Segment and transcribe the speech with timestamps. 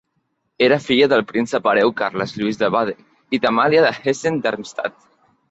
[0.67, 3.05] Era filla del príncep hereu Carles Lluís de Baden
[3.39, 4.99] i d'Amàlia de Hessen-Darmstadt.